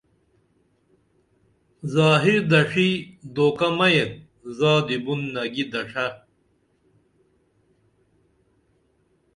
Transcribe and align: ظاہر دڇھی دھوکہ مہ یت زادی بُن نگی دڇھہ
ظاہر 1.93 2.39
دڇھی 2.51 2.89
دھوکہ 3.35 3.67
مہ 3.77 3.87
یت 3.93 4.11
زادی 4.57 4.97
بُن 5.03 5.19
نگی 5.33 5.63
دڇھہ 5.71 6.05